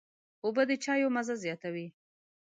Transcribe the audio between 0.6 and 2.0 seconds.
د چايو مزه زیاتوي.